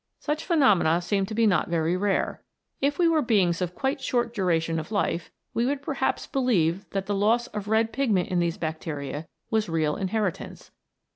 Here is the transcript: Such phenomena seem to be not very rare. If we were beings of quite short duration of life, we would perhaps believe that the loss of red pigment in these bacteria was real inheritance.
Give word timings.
Such 0.19 0.45
phenomena 0.45 0.99
seem 0.99 1.27
to 1.27 1.35
be 1.35 1.45
not 1.45 1.69
very 1.69 1.95
rare. 1.95 2.41
If 2.81 2.97
we 2.97 3.07
were 3.07 3.21
beings 3.21 3.61
of 3.61 3.75
quite 3.75 4.01
short 4.01 4.33
duration 4.33 4.79
of 4.79 4.91
life, 4.91 5.29
we 5.53 5.63
would 5.67 5.83
perhaps 5.83 6.25
believe 6.25 6.89
that 6.89 7.05
the 7.05 7.13
loss 7.13 7.45
of 7.49 7.67
red 7.67 7.93
pigment 7.93 8.29
in 8.29 8.39
these 8.39 8.57
bacteria 8.57 9.27
was 9.51 9.69
real 9.69 9.95
inheritance. 9.95 10.71